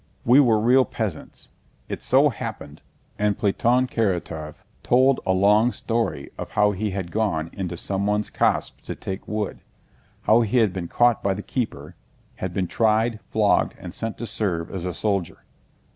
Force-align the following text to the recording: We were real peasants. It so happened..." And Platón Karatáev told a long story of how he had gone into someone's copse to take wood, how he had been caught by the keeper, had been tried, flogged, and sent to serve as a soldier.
We 0.25 0.39
were 0.39 0.59
real 0.59 0.83
peasants. 0.83 1.49
It 1.87 2.01
so 2.01 2.29
happened..." 2.29 2.81
And 3.19 3.37
Platón 3.37 3.85
Karatáev 3.87 4.55
told 4.81 5.19
a 5.27 5.31
long 5.31 5.71
story 5.71 6.31
of 6.39 6.53
how 6.53 6.71
he 6.71 6.89
had 6.89 7.11
gone 7.11 7.51
into 7.53 7.77
someone's 7.77 8.31
copse 8.31 8.71
to 8.81 8.95
take 8.95 9.27
wood, 9.27 9.59
how 10.21 10.41
he 10.41 10.57
had 10.57 10.73
been 10.73 10.87
caught 10.87 11.21
by 11.21 11.35
the 11.35 11.43
keeper, 11.43 11.95
had 12.37 12.51
been 12.51 12.65
tried, 12.65 13.19
flogged, 13.27 13.75
and 13.77 13.93
sent 13.93 14.17
to 14.17 14.25
serve 14.25 14.71
as 14.71 14.85
a 14.85 14.93
soldier. 14.95 15.43